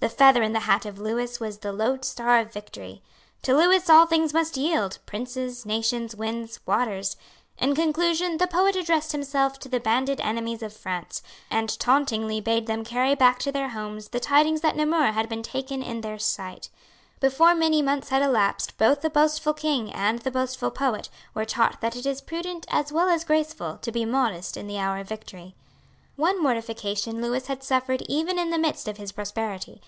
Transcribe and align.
The 0.00 0.10
feather 0.10 0.42
in 0.42 0.52
the 0.52 0.60
hat 0.60 0.84
of 0.84 0.98
Lewis 0.98 1.40
was 1.40 1.56
the 1.60 1.72
loadstar 1.72 2.38
of 2.42 2.52
victory. 2.52 3.02
To 3.40 3.56
Lewis 3.56 3.88
all 3.88 4.04
things 4.04 4.34
must 4.34 4.54
yield, 4.54 4.98
princes, 5.06 5.64
nations, 5.64 6.14
winds, 6.14 6.60
waters. 6.66 7.16
In 7.56 7.74
conclusion 7.74 8.36
the 8.36 8.46
poet 8.46 8.76
addressed 8.76 9.12
himself 9.12 9.58
to 9.60 9.68
the 9.70 9.80
banded 9.80 10.20
enemies 10.20 10.62
of 10.62 10.76
France, 10.76 11.22
and 11.50 11.70
tauntingly 11.78 12.38
bade 12.42 12.66
them 12.66 12.84
carry 12.84 13.14
back 13.14 13.38
to 13.38 13.50
their 13.52 13.70
homes 13.70 14.08
the 14.10 14.20
tidings 14.20 14.60
that 14.60 14.76
Namur 14.76 15.12
had 15.12 15.26
been 15.30 15.42
taken 15.42 15.82
in 15.82 16.02
their 16.02 16.18
sight. 16.18 16.68
Before 17.18 17.54
many 17.54 17.80
months 17.80 18.10
had 18.10 18.20
elapsed 18.20 18.76
both 18.76 19.00
the 19.00 19.08
boastful 19.08 19.54
king 19.54 19.90
and 19.90 20.18
the 20.18 20.30
boastful 20.30 20.70
poet 20.70 21.08
were 21.32 21.46
taught 21.46 21.80
that 21.80 21.96
it 21.96 22.04
is 22.04 22.20
prudent 22.20 22.66
as 22.68 22.92
well 22.92 23.08
as 23.08 23.24
graceful 23.24 23.78
to 23.80 23.90
be 23.90 24.04
modest 24.04 24.58
in 24.58 24.66
the 24.66 24.76
hour 24.78 24.98
of 24.98 25.08
victory. 25.08 25.54
One 26.16 26.40
mortification 26.40 27.20
Lewis 27.20 27.48
had 27.48 27.64
suffered 27.64 28.02
even 28.02 28.38
in 28.38 28.50
the 28.50 28.58
midst 28.58 28.86
of 28.86 28.98
his 28.98 29.10
prosperity. 29.10 29.82